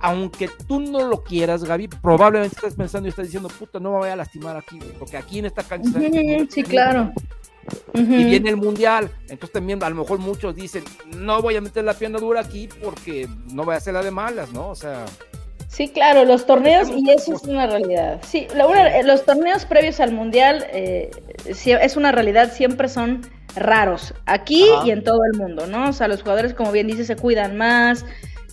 [0.00, 3.98] aunque tú no lo quieras, Gaby, probablemente estás pensando y estás diciendo, puta, no me
[3.98, 5.98] voy a lastimar aquí, porque aquí en esta cancha...
[6.50, 7.12] Sí, claro.
[7.94, 9.10] Y viene el mundial.
[9.22, 10.84] Entonces también a lo mejor muchos dicen,
[11.16, 14.10] no voy a meter la pierna dura aquí porque no voy a hacer la de
[14.10, 14.68] malas, ¿no?
[14.70, 15.04] O sea,
[15.68, 18.20] Sí, claro, los torneos, y eso es una realidad.
[18.24, 21.10] Sí, la- una- los torneos previos al Mundial eh,
[21.52, 23.22] sí, es una realidad, siempre son
[23.56, 24.86] raros, aquí Ajá.
[24.86, 25.88] y en todo el mundo, ¿no?
[25.88, 28.04] O sea, los jugadores, como bien dice, se cuidan más,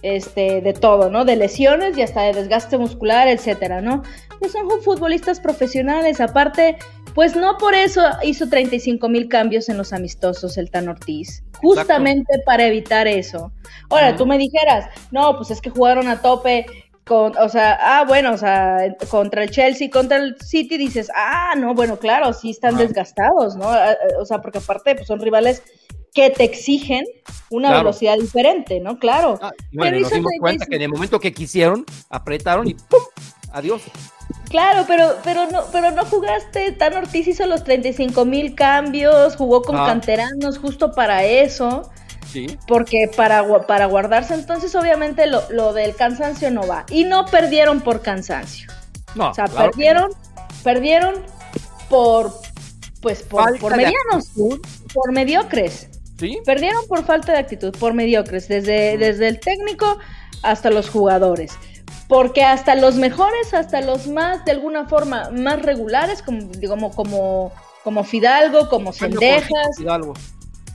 [0.02, 1.24] este, de todo, ¿no?
[1.24, 4.02] De lesiones y hasta de desgaste muscular, etcétera, ¿no?
[4.40, 6.78] Pues son futbolistas profesionales, aparte,
[7.14, 12.40] pues no por eso hizo 35 mil cambios en los amistosos el Tan Ortiz, justamente
[12.46, 13.52] para evitar eso.
[13.90, 16.66] Ahora, tú me dijeras, no, pues es que jugaron a tope
[17.06, 21.54] con, o sea, ah, bueno, o sea, contra el Chelsea, contra el City, dices, ah,
[21.58, 23.70] no, bueno, claro, sí están desgastados, ¿no?
[23.70, 25.64] Ah, ah, O sea, porque aparte pues, son rivales
[26.14, 27.04] que te exigen
[27.50, 27.84] una Claro.
[27.86, 29.00] velocidad diferente, ¿no?
[29.00, 29.40] Claro.
[29.42, 30.70] ah, bueno, Pero nos dimos cuenta 35.
[30.70, 33.00] que en el momento que quisieron, apretaron y ¡pum!
[33.52, 33.82] Adiós.
[34.50, 36.72] Claro, pero, pero no, pero no jugaste.
[36.74, 39.86] Tan Ortiz hizo los 35 mil cambios, jugó con Ah.
[39.86, 41.90] canteranos justo para eso,
[42.32, 42.58] Sí.
[42.68, 46.86] porque para, para guardarse, entonces obviamente lo, lo del cansancio no va.
[46.90, 48.70] Y no perdieron por cansancio.
[49.16, 50.12] No, O sea, claro perdieron,
[50.64, 51.16] perdieron
[51.90, 52.34] por,
[53.02, 54.32] pues, por, por medianos,
[54.94, 55.90] por mediocres.
[56.20, 56.38] Sí.
[56.46, 59.98] Perdieron por falta de actitud, por mediocres, desde, desde el técnico
[60.44, 61.52] hasta los jugadores.
[62.12, 67.54] Porque hasta los mejores, hasta los más, de alguna forma, más regulares, como, digamos, como,
[67.86, 69.22] como Fidalgo, como mejorcito
[69.80, 70.14] Hidalgo.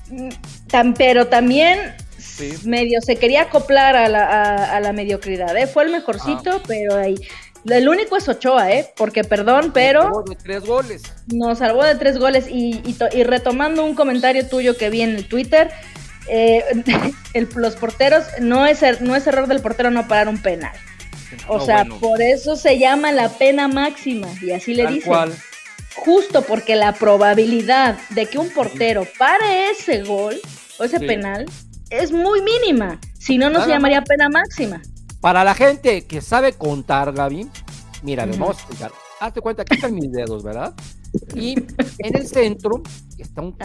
[0.08, 0.28] mm,
[0.68, 2.54] tan, pero también Sí.
[2.64, 5.66] medio se quería acoplar a la, a, a la mediocridad, ¿eh?
[5.66, 7.16] Fue el mejorcito, pero ahí.
[7.68, 8.90] El único es Ochoa, ¿eh?
[8.96, 11.02] Porque, perdón, pero Tuvo de tres goles.
[11.34, 12.80] nos salvó de tres goles y,
[13.12, 15.70] y retomando un comentario tuyo que vi en el Twitter,
[16.28, 16.64] eh,
[17.34, 20.72] el- los porteros, no es, er- no es error del portero no parar un penal.
[21.48, 24.94] O No, sea, bueno, por eso se llama la pena máxima y así le tal
[24.94, 25.08] dicen.
[25.12, 25.34] cual.
[25.96, 30.36] Justo porque la probabilidad de que un portero pare ese gol
[30.78, 31.06] o ese Sí.
[31.06, 31.46] penal
[31.90, 33.00] es muy mínima.
[33.18, 34.82] Si no, no se llamaría pena máxima.
[35.20, 37.48] Para la gente que sabe contar, Gaby,
[38.02, 38.92] mira, les vamos a explicar.
[39.18, 40.74] Hazte cuenta que están mis dedos, ¿verdad?
[41.34, 41.54] Y
[41.98, 42.82] en el centro
[43.16, 43.56] está un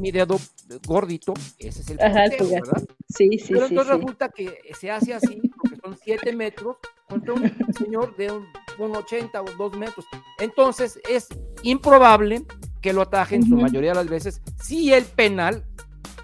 [0.00, 0.40] mi dedo,
[0.86, 2.82] gordito, ese es el puntero, ¿verdad?
[3.14, 3.74] Sí, sí, Pero sí.
[3.74, 5.38] entonces resulta que se hace así,
[5.86, 6.76] son 7 metros,
[7.08, 10.04] contra un señor de un, 80 o 2 metros.
[10.38, 11.28] Entonces es
[11.62, 12.44] improbable
[12.82, 15.64] que lo atajen su mayoría de las veces si el penal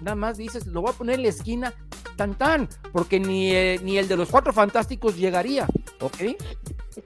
[0.01, 1.73] nada más dices, lo voy a poner en la esquina,
[2.17, 5.65] tan tan, porque ni, eh, ni el de los cuatro fantásticos llegaría,
[6.01, 6.35] ¿ok?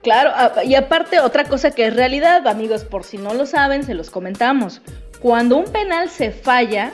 [0.02, 0.32] Claro,
[0.64, 4.10] y aparte otra cosa que es realidad, amigos, por si no lo saben, se los
[4.10, 4.82] comentamos.
[5.20, 6.92] Cuando un penal se falla,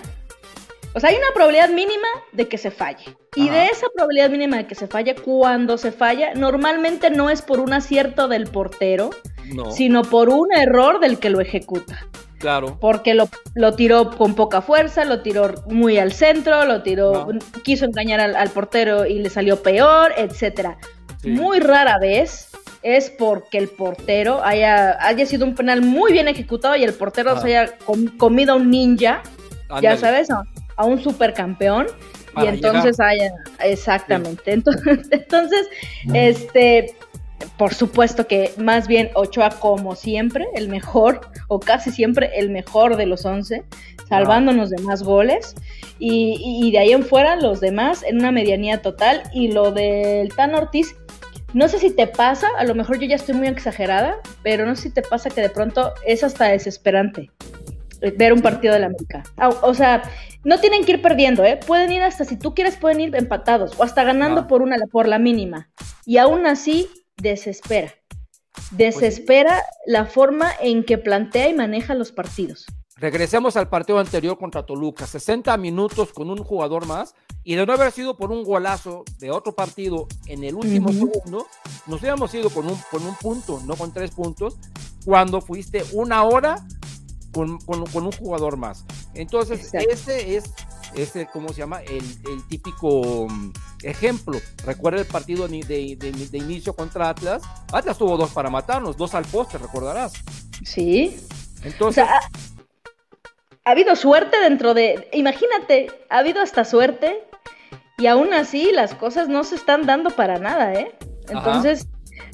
[0.94, 3.16] o sea, hay una probabilidad mínima de que se falle.
[3.34, 7.42] Y de esa probabilidad mínima de que se falle, cuando se falla, normalmente no es
[7.42, 9.10] por un acierto del portero,
[9.70, 12.06] sino por un error del que lo ejecuta.
[12.38, 12.78] Claro.
[12.80, 17.28] Porque lo, lo, tiró con poca fuerza, lo tiró muy al centro, lo tiró,
[17.64, 20.78] quiso engañar al, portero y le salió peor, etcétera.
[21.24, 22.48] Muy rara vez
[22.82, 27.40] es porque el portero haya, haya sido un penal muy bien ejecutado y el portero
[27.40, 27.74] se haya
[28.18, 29.22] comido a un ninja,
[29.80, 30.28] ya sabes,
[30.76, 31.86] a, un supercampeón.
[32.36, 34.52] y entonces haya, exactamente.
[34.52, 35.68] Entonces, entonces,
[36.12, 36.96] este,
[37.56, 42.96] por supuesto que más bien Ochoa como siempre, el mejor, o casi siempre el mejor
[42.96, 43.64] de los 11,
[44.08, 45.54] salvándonos de más goles.
[45.98, 49.22] Y, y, de ahí en fuera los demás en una medianía total.
[49.32, 50.96] Y lo del Tan Ortiz,
[51.52, 54.74] no sé si te pasa, a lo mejor yo ya estoy muy exagerada, pero no
[54.74, 57.30] sé si te pasa que de pronto es hasta desesperante
[58.12, 59.22] ver un partido de la América.
[59.62, 60.02] O, sea,
[60.44, 61.58] no tienen que ir perdiendo, ¿eh?
[61.66, 65.08] Pueden ir hasta, si tú quieres, pueden ir empatados o hasta ganando por una, por
[65.08, 65.70] la mínima.
[66.04, 67.92] Y aún así, desespera.
[68.70, 72.66] Desespera la forma en que plantea y maneja los partidos.
[72.96, 77.72] Regresemos al partido anterior contra Toluca, 60 minutos con un jugador más y de no
[77.72, 81.46] haber sido por un golazo de otro partido en el último segundo,
[81.86, 84.56] nos hubiéramos ido con un, con un punto, no con tres puntos,
[85.04, 86.64] cuando fuiste una hora
[87.34, 88.84] con, un jugador más.
[89.14, 90.54] Entonces, ese es,
[90.94, 91.82] ese, ¿cómo se llama?
[91.82, 92.02] El,
[92.48, 94.38] típico mm, ejemplo.
[94.64, 97.42] Recuerda el partido de, de, inicio contra Atlas.
[97.72, 100.12] Atlas tuvo dos para matarnos, dos al poste, recordarás.
[100.64, 101.16] Sí.
[101.62, 102.06] Entonces
[103.64, 107.24] ha habido suerte dentro de, imagínate, ha habido hasta suerte
[107.96, 110.94] y aún así las cosas no se están dando para nada, ¿eh?
[111.28, 111.88] Entonces,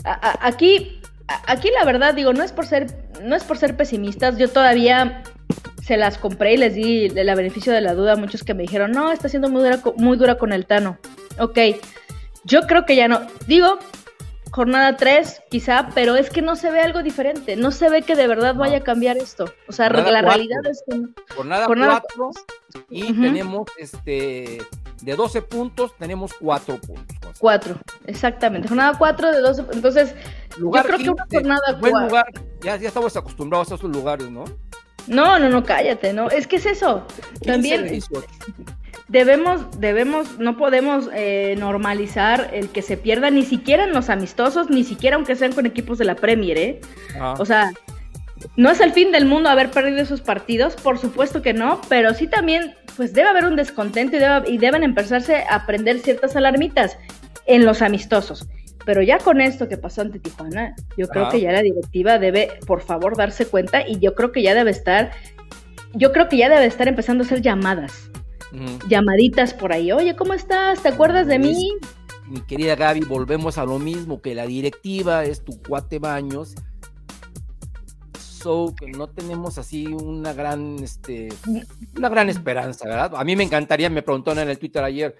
[0.04, 0.99] aquí,
[1.46, 2.86] aquí la verdad digo, no es por ser,
[3.22, 5.22] no es por ser pesimistas, yo todavía
[5.82, 8.62] se las compré y les di el beneficio de la duda a muchos que me
[8.62, 10.98] dijeron, no, está siendo muy dura, muy dura con el Tano.
[11.38, 11.58] Ok,
[12.44, 13.78] yo creo que ya no, digo,
[14.50, 18.16] jornada 3, quizá, pero es que no se ve algo diferente, no se ve que
[18.16, 19.52] de verdad vaya a cambiar esto.
[19.68, 21.00] O sea, la realidad es que...
[21.34, 22.30] Jornada 4
[22.88, 24.58] y tenemos este
[25.02, 27.16] de 12 puntos, tenemos 4 puntos.
[27.38, 27.74] 4,
[28.06, 28.68] exactamente.
[28.68, 30.14] Jornada 4 de 12, entonces
[30.58, 32.26] lugar yo creo que una jornada buen lugar,
[32.62, 34.44] ya, ya estamos acostumbrados a esos lugares, ¿no?
[35.06, 36.30] No, no, no, cállate, ¿no?
[36.30, 37.06] Es que es eso.
[37.44, 38.00] También
[39.08, 44.70] debemos, debemos, no podemos eh, normalizar el que se pierda ni siquiera en los amistosos,
[44.70, 46.80] ni siquiera aunque sean con equipos de la Premier, ¿eh?
[47.38, 47.72] O sea,
[48.56, 52.14] no es el fin del mundo haber perdido esos partidos, por supuesto que no, pero
[52.14, 56.96] sí también, pues debe haber un descontento y, y deben empezarse a prender ciertas alarmitas
[57.54, 58.48] en los amistosos.
[58.86, 62.48] Pero ya con esto que pasó ante Tijuana, yo creo que ya la directiva debe,
[62.66, 65.10] por favor, darse cuenta y yo creo que ya debe estar,
[65.92, 68.10] yo creo que ya debe estar empezando a hacer llamadas
[68.88, 69.92] llamaditas por ahí.
[69.92, 70.82] Oye, ¿cómo estás?
[70.82, 71.72] ¿Te acuerdas de mí?
[72.26, 76.54] Mi querida Gaby, volvemos a lo mismo, que la directiva es tu cuate baños.
[78.18, 81.28] So, que no tenemos así una gran, este,
[81.96, 83.12] una gran esperanza, ¿verdad?
[83.14, 85.16] A mí me encantaría, me preguntaron en el Twitter ayer,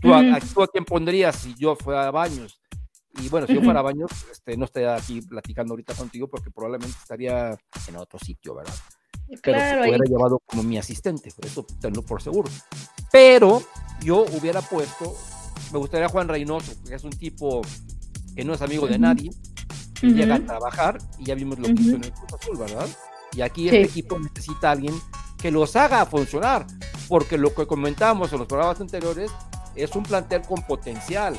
[0.00, 2.60] ¿tú, a, quién pondrías si yo fuera a Baños?
[3.22, 6.50] Y bueno, si yo fuera a Baños, este, no estaría aquí platicando ahorita contigo porque
[6.50, 7.56] probablemente estaría
[7.88, 8.74] en otro sitio, ¿verdad?
[9.42, 12.50] pero se hubiera llevado como mi asistente, eso tenlo por seguro.
[13.10, 13.62] Pero
[14.02, 15.14] yo hubiera puesto,
[15.72, 17.62] me gustaría Juan Reynoso, que es un tipo
[18.34, 19.30] que no es amigo de nadie,
[20.00, 22.86] que llega a trabajar y ya vimos lo que hizo en el Cruz Azul, ¿verdad?
[23.32, 24.94] Y aquí este equipo necesita a alguien
[25.38, 26.66] que los haga funcionar,
[27.08, 29.30] porque lo que comentábamos en los programas anteriores
[29.76, 31.36] es un plantel con potencial.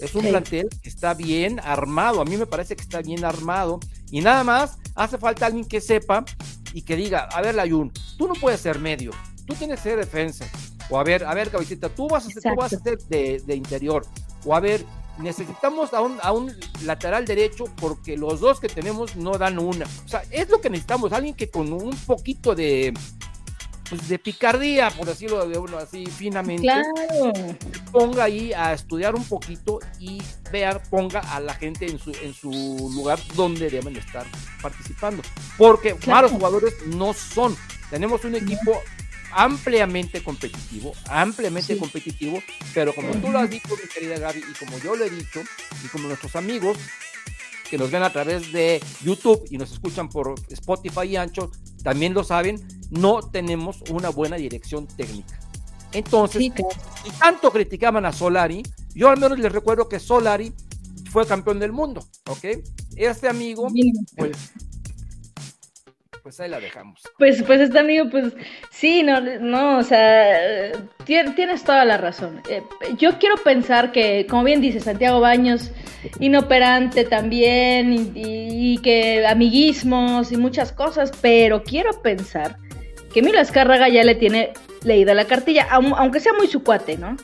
[0.00, 2.20] Es un plantel que está bien armado.
[2.20, 3.80] A mí me parece que está bien armado.
[4.10, 6.24] Y nada más hace falta alguien que sepa
[6.72, 9.12] y que diga, a ver, Layun, tú no puedes ser medio,
[9.46, 10.46] tú tienes que ser defensa.
[10.90, 13.54] O a ver, a ver, cabecita, tú vas a ser, tú vas a ser de,
[13.54, 14.04] interior.
[14.44, 14.84] O a ver,
[15.18, 19.86] necesitamos a un, a un lateral derecho porque los dos que tenemos no dan una.
[20.04, 22.92] O sea, es lo que necesitamos, alguien que con un poquito de,
[23.96, 26.68] pues, de picardía, por decirlo de uno así finamente,
[27.92, 32.34] ponga ahí a estudiar un poquito y vea, ponga a la gente en su, en
[32.34, 32.50] su
[32.94, 34.26] lugar donde deben estar
[34.60, 35.22] participando.
[35.56, 37.56] Porque malos jugadores no son.
[37.90, 38.80] Tenemos un equipo
[39.32, 44.78] ampliamente competitivo, ampliamente competitivo, pero como tú lo has dicho, mi querida Gaby, y como
[44.78, 45.42] yo lo he dicho,
[45.84, 46.78] y como nuestros amigos
[47.74, 51.50] que nos ven a través de YouTube y nos escuchan por Spotify y Ancho,
[51.82, 55.40] también lo saben, no tenemos una buena dirección técnica.
[55.90, 58.62] Entonces, si tanto criticaban a Solari,
[58.94, 60.52] yo al menos les recuerdo que Solari
[61.10, 62.62] fue campeón del mundo, ¿ok?
[62.94, 63.66] Este amigo,
[64.16, 64.36] pues
[66.24, 67.02] pues ahí la dejamos.
[67.18, 68.32] Pues, pues este amigo, pues
[68.70, 70.72] sí, no, no, o sea,
[71.04, 72.40] tienes toda la razón.
[72.48, 72.62] Eh,
[72.96, 75.70] yo quiero pensar que, como bien dice Santiago Baños,
[76.20, 82.56] inoperante también, y, que amiguismos y muchas cosas, pero quiero pensar
[83.12, 87.16] que Emilio Azcárraga ya le tiene leída la cartilla, aunque sea muy su cuate, ¿no?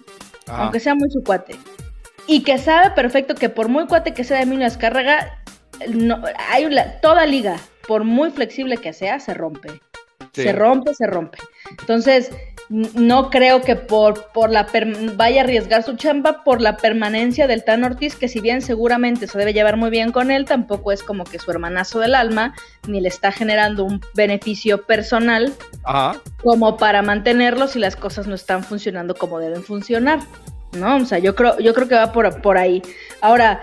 [0.47, 1.57] Aunque sea muy su cuate.
[2.27, 5.43] Y que sabe perfecto que por muy cuate que sea Emilio Azcárraga,
[5.89, 7.57] no, hay una, toda liga
[7.90, 9.81] por muy flexible que sea, se rompe.
[10.33, 11.38] Se rompe, se rompe.
[11.81, 12.31] Entonces,
[12.68, 14.68] no creo que por, por la
[15.16, 19.26] vaya a arriesgar su chamba por la permanencia del Tan Ortiz, que si bien seguramente
[19.26, 22.55] se debe llevar muy bien con él, tampoco es como que su hermanazo del alma,
[22.87, 25.53] ni le está generando un beneficio personal
[26.44, 30.20] como para mantenerlo si las cosas no están funcionando como deben funcionar.
[30.79, 30.98] ¿No?
[30.98, 32.81] O sea, yo creo, yo creo que va por, por ahí.
[33.20, 33.61] Ahora,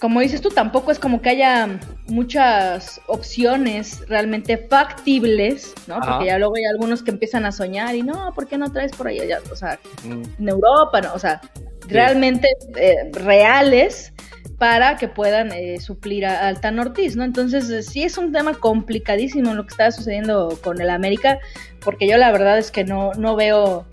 [0.00, 5.98] como dices tú, tampoco es como que haya muchas opciones realmente factibles, ¿no?
[6.00, 8.92] Porque ya luego hay algunos que empiezan a soñar y no, ¿por qué no traes
[8.92, 9.40] por ahí allá?
[9.50, 10.22] O sea, mm.
[10.40, 11.14] en Europa, ¿no?
[11.14, 11.40] O sea,
[11.88, 14.12] realmente eh, reales
[14.58, 17.24] para que puedan eh, suplir a, Altan Ortiz, ¿no?
[17.24, 21.38] Entonces, eh, sí es un tema complicadísimo lo que está sucediendo con el América,
[21.80, 23.86] porque yo la verdad es que no, no veo,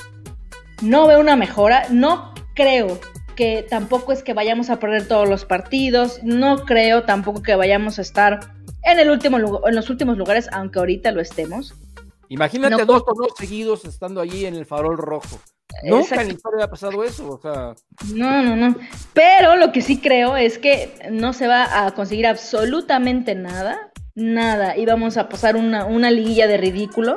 [0.81, 2.99] no veo una mejora, no creo
[3.35, 7.99] que tampoco es que vayamos a perder todos los partidos, no creo tampoco que vayamos
[7.99, 11.75] a estar en el último en los últimos lugares, aunque ahorita lo estemos.
[12.29, 15.39] Imagínate dos torneos seguidos estando allí en el farol rojo.
[15.83, 17.75] Nunca en la historia ha pasado eso, o sea.
[18.13, 18.75] No, no, no.
[19.13, 24.77] Pero lo que sí creo es que no se va a conseguir absolutamente nada, nada.
[24.77, 27.15] Y vamos a pasar una, una liguilla de ridículo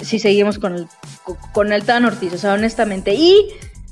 [0.00, 0.86] si seguimos con el,
[1.52, 3.14] con el Tan Ortiz, o sea, honestamente.
[3.14, 3.48] Y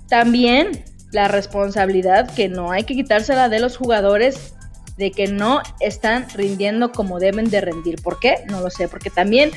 [0.09, 4.55] también la responsabilidad que no hay que quitársela de los jugadores
[4.97, 8.03] de que no están rindiendo como deben de rendir.
[8.03, 8.45] ¿Por qué?
[8.49, 9.51] No lo sé, porque también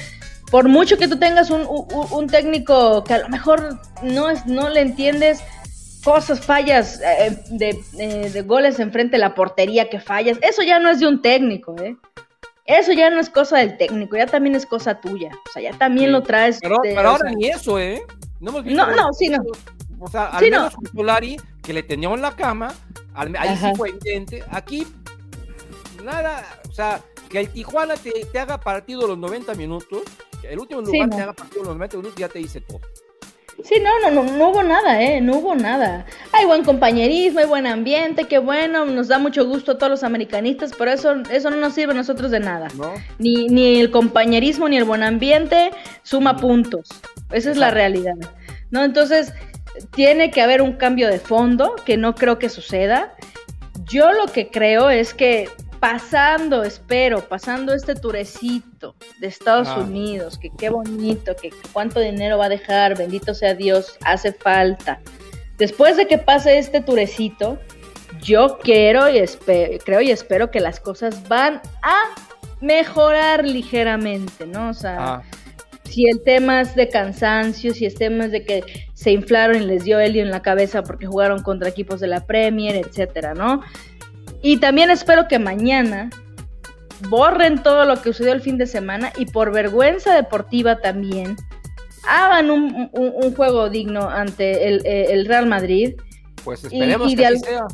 [0.50, 4.82] por mucho que tú tengas un, técnico que a lo mejor no, es, no le
[4.82, 5.44] entiendes
[6.04, 10.80] cosas, fallas eh, de, eh, de, goles enfrente de la portería que fallas, eso ya
[10.80, 11.96] no es de un técnico, ¿eh?
[12.66, 15.32] Eso ya no es cosa del técnico, ya también es cosa tuya.
[15.50, 16.60] O sea, ya también lo traes.
[16.62, 18.02] Pero, ahora ni eso, ¿eh?
[18.40, 19.40] No, no, no, sí, no.
[20.04, 22.74] O sea, al menos con Solari, que le tenía en la cama,
[23.16, 24.44] ahí sí fue evidente.
[24.52, 24.86] Aquí,
[26.04, 30.02] nada, o sea, que el Tijuana te, haga partido los 90 minutos,
[30.44, 32.82] el último lugar te haga partido los 90 minutos, ya te dice todo.
[33.64, 35.22] Sí, no, no, no, no hubo nada, ¿eh?
[35.22, 36.06] No hubo nada.
[36.34, 40.04] Hay buen compañerismo, hay buen ambiente, qué bueno, nos da mucho gusto a todos los
[40.04, 42.68] americanistas, pero eso, eso no nos sirve a nosotros de nada.
[43.20, 46.90] Ni, ni el compañerismo ni el buen ambiente suma puntos.
[47.32, 48.16] Esa es la realidad.
[48.70, 48.84] ¿No?
[48.84, 49.32] Entonces,
[49.96, 53.14] tiene que haber un cambio de fondo, que no creo que suceda.
[53.86, 59.80] Yo lo que creo es que pasando, espero, pasando este turecito de Estados ah.
[59.80, 65.02] Unidos, que qué bonito, que cuánto dinero va a dejar, bendito sea Dios, hace falta.
[65.58, 67.60] Después de que pase este turecito,
[68.22, 69.22] yo quiero y
[69.84, 72.16] creo y espero que las cosas van a
[72.62, 74.70] mejorar ligeramente, ¿no?
[74.70, 75.24] O sea, ah
[75.94, 78.64] si el tema es de cansancio, si el tema es de que
[78.96, 82.26] se inflaron y les dio helio en la cabeza porque jugaron contra equipos de la
[82.26, 83.62] Premier, etcétera, ¿no?
[84.42, 86.10] Y también espero que mañana
[87.10, 91.36] borren todo lo que sucedió el fin de semana y por vergüenza deportiva también
[92.08, 92.90] hagan un,
[93.36, 95.94] juego digno ante el, Real Madrid.
[96.44, 97.68] Pues esperemos y, que sea.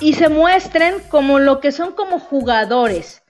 [0.00, 3.22] Y se muestren como lo que son como jugadores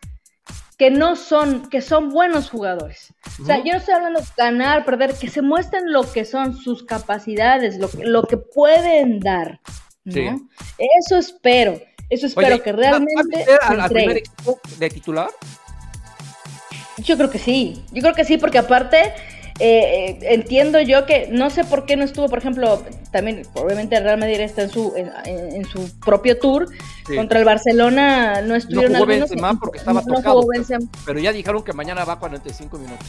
[0.79, 3.13] que no son, que son buenos jugadores.
[3.43, 6.57] O sea, yo no estoy hablando de ganar, perder, que se muestren lo que son
[6.57, 9.61] sus capacidades, lo, lo que pueden dar.
[10.05, 10.49] ¿no?
[10.79, 13.45] Eso espero, eso espero que realmente.
[13.61, 15.31] ¿Va al primer equipo de titular?
[16.99, 19.13] Yo creo que sí, yo creo que sí, porque aparte
[19.61, 24.05] eh, entiendo yo que no sé por qué no estuvo, por ejemplo, también obviamente el
[24.05, 26.69] Real Madrid está en su en, su propio tour
[27.15, 30.47] contra el Barcelona, no estuvieron no jugó Benzema porque estaba tocado,
[31.05, 33.07] pero ya dijeron que mañana va a 45 minutos.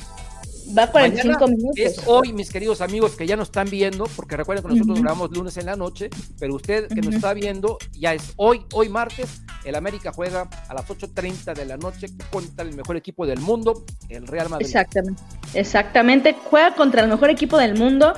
[0.77, 1.77] Va a 45 minutos.
[1.77, 5.31] Es hoy, mis queridos amigos que ya nos están viendo, porque recuerden que nosotros grabamos
[5.31, 6.09] lunes en la noche,
[6.39, 10.73] pero usted que nos está viendo, ya es hoy, hoy martes, el América juega a
[10.73, 14.67] las 8.30 de la noche contra el mejor equipo del mundo, el Real Madrid.
[14.67, 15.21] Exactamente,
[15.53, 18.13] exactamente, juega contra el mejor equipo del mundo.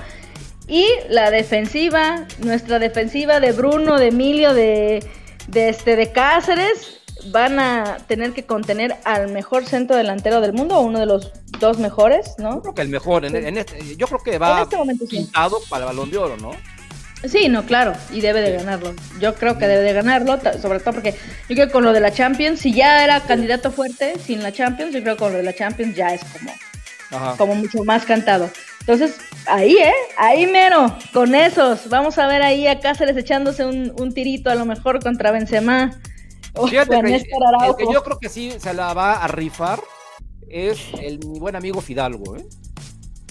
[0.67, 5.05] Y la defensiva, nuestra defensiva de Bruno, de Emilio, de,
[5.47, 10.79] de, este, de Cáceres, van a tener que contener al mejor centro delantero del mundo,
[10.79, 11.31] uno de los
[11.61, 12.55] dos mejores, ¿no?
[12.55, 15.87] Yo creo que el mejor, en, este, yo creo que va este pintado para el
[15.87, 16.51] balón de oro, ¿no?
[17.23, 18.93] Sí, no, claro, y debe de ganarlo.
[19.19, 21.11] Yo creo que debe de ganarlo, sobre todo porque
[21.47, 24.51] yo creo que con lo de la Champions, si ya era candidato fuerte sin la
[24.51, 28.05] Champions, yo creo que con lo de la Champions ya es como, como mucho más
[28.05, 28.49] cantado.
[28.79, 29.93] Entonces, ahí, ¿eh?
[30.17, 31.87] Ahí mero, con esos.
[31.89, 36.01] Vamos a ver ahí a Cáceres echándose un, un tirito a lo mejor contra Benzema.
[36.67, 39.79] Fíjate que, yo creo que sí se la va a rifar
[40.51, 42.45] es el, mi buen amigo Fidalgo, ¿eh?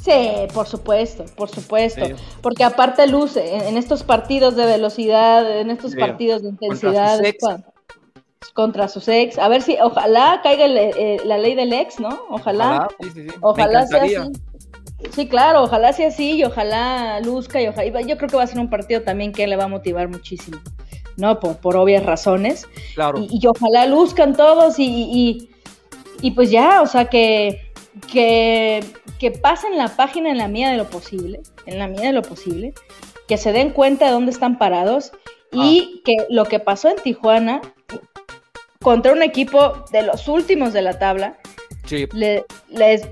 [0.02, 2.06] Sí, por supuesto, por supuesto.
[2.40, 7.20] Porque aparte luce en, estos partidos de velocidad, en estos partidos de intensidad.
[8.54, 9.38] Contra sus, ex.
[9.38, 12.08] A ver si, ojalá caiga la ley del ex, ¿no?
[12.30, 12.88] Ojalá.
[13.42, 14.16] Ojalá, sea así.
[15.14, 18.00] Sí, claro, ojalá sea así y ojalá luzca y ojalá.
[18.00, 20.58] Yo creo que va a ser un partido también que le va a motivar muchísimo.
[21.16, 21.38] ¿no?
[21.38, 22.66] Por, por obvias razones.
[22.94, 23.18] Claro.
[23.30, 25.50] Y, ojalá luzcan todos y, y,
[26.32, 27.72] pues ya, o sea, que,
[28.12, 28.84] que,
[29.18, 32.22] que pasen la página en la mía de lo posible, en la mía de lo
[32.22, 32.74] posible,
[33.28, 35.12] que se den cuenta de dónde están parados
[35.52, 36.00] y ah.
[36.04, 37.60] que lo que pasó en Tijuana
[38.82, 41.38] contra un equipo de los últimos de la tabla,
[42.12, 42.44] les,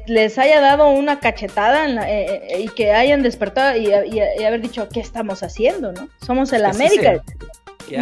[0.06, 5.00] les, haya dado una cachetada eh, eh, y que hayan despertado y, haber dicho, ¿qué
[5.00, 5.92] estamos haciendo?
[5.92, 6.08] ¿no?
[6.20, 7.22] Somos el América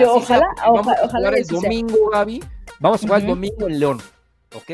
[0.09, 2.43] ojalá, vamos a jugar el domingo, Gaby.
[2.81, 4.03] Vamos a jugar el domingo en León,
[4.55, 4.73] ¿ok?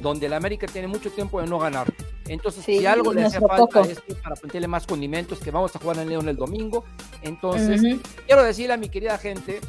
[0.00, 1.92] Donde el América tiene mucho tiempo de no ganar.
[2.26, 5.98] Entonces, si algo le hace falta es para ponerle más condimentos, que vamos a jugar
[5.98, 6.84] en León el domingo.
[7.22, 7.82] Entonces,
[8.26, 9.60] quiero decirle a mi querida gente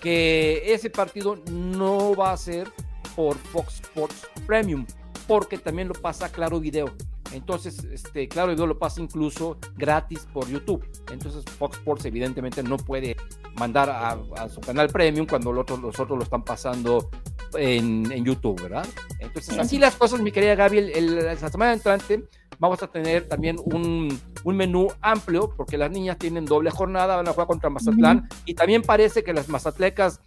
[0.00, 2.70] que ese partido no va a ser
[3.16, 4.86] por Fox Sports Premium,
[5.26, 6.94] porque también lo pasa Claro Video.
[7.32, 10.88] Entonces, este, claro, Video lo pasa incluso gratis por YouTube.
[11.12, 13.16] Entonces, Fox Sports evidentemente no puede
[13.56, 17.10] mandar a, su canal premium cuando los otros, los otros lo están pasando
[17.56, 18.86] en, en, YouTube, ¿verdad?
[19.18, 22.24] Entonces, así las cosas, mi querida Gaby, el, la semana entrante
[22.58, 27.28] vamos a tener también un, un, menú amplio, porque las niñas tienen doble jornada, van
[27.28, 30.20] a jugar contra Mazatlán, y también parece que las mazatlecas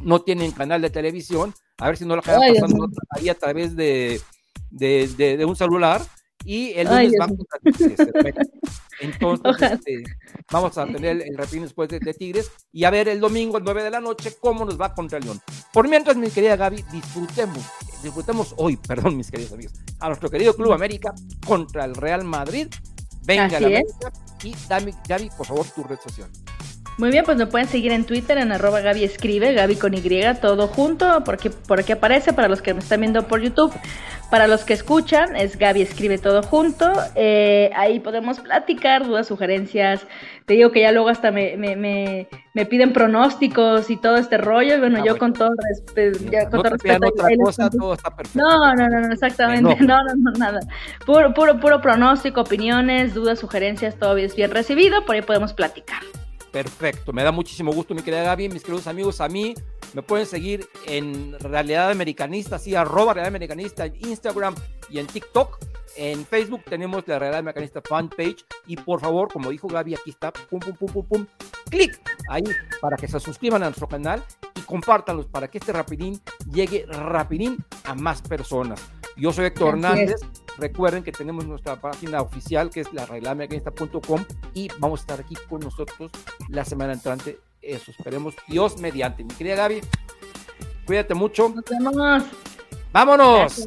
[0.00, 3.76] no tienen canal de televisión, a ver si no lo acaban pasando ahí a través
[3.76, 4.20] de,
[4.70, 6.02] de, de, un celular,
[6.44, 7.58] y el lunes vamos a
[9.00, 10.04] Entonces, este,
[10.50, 13.82] vamos a tener el rapidín después de, Tigres y a ver el domingo, a 9
[13.82, 15.40] de la noche, cómo nos va contra el León.
[15.72, 17.64] Por mientras, mi querida Gaby, disfrutemos,
[18.02, 21.14] disfrutemos hoy, perdón, mis queridos amigos, a nuestro querido Club América
[21.46, 22.68] contra el Real Madrid.
[23.24, 24.12] Venga, la América.
[24.42, 26.28] Y dame, Gaby, por favor, tu red social.
[26.96, 30.02] Muy bien, pues me pueden seguir en Twitter en arroba Gaby Escribe, Gaby con Y,
[30.40, 33.72] todo junto, porque por aquí aparece para los que me están viendo por YouTube.
[34.30, 36.90] Para los que escuchan, es Gaby Escribe todo junto.
[37.14, 40.06] Eh, ahí podemos platicar, dudas, sugerencias.
[40.46, 44.78] Te digo que ya luego hasta me, me, me, piden pronósticos y todo este rollo.
[44.78, 46.18] Bueno, ah, yo con todo, respeto.
[46.30, 47.10] no todo respeto.
[47.70, 48.40] todo está perfecto.
[48.40, 49.76] No, no, no, exactamente.
[49.80, 50.02] No.
[50.02, 50.60] no, no, nada.
[51.04, 55.04] Puro, puro, puro pronóstico, opiniones, dudas, sugerencias, todo es bien recibido.
[55.04, 56.00] Por ahí podemos platicar.
[56.54, 59.20] Perfecto, me da muchísimo gusto, mi querida Gaby, mis queridos amigos.
[59.20, 59.54] A mí
[59.92, 64.54] me pueden seguir en Realidad Americanista, sí, arroba Realidad Americanista en Instagram
[64.88, 65.58] y en TikTok.
[65.96, 68.44] En Facebook tenemos la Realidad Americanista fanpage.
[68.68, 71.26] Y por favor, como dijo Gaby, aquí está, pum, pum, pum, pum, pum,
[71.68, 72.44] clic ahí
[72.80, 74.22] para que se suscriban a nuestro canal
[74.54, 76.20] y compártanlos para que este rapidín
[76.52, 78.80] llegue rapidín a más personas.
[79.16, 80.20] Yo soy Héctor Hernández.
[80.58, 83.06] Recuerden que tenemos nuestra página oficial que es la
[84.54, 86.10] y vamos a estar aquí con nosotros
[86.48, 87.38] la semana entrante.
[87.60, 89.24] Eso, esperemos Dios mediante.
[89.24, 89.80] Mi querida Gaby,
[90.86, 91.48] cuídate mucho.
[91.48, 92.24] Nos vemos.
[92.92, 93.66] ¡Vámonos!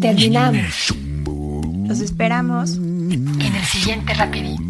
[0.00, 0.94] Terminamos.
[1.86, 4.69] Los esperamos en el siguiente rapidito.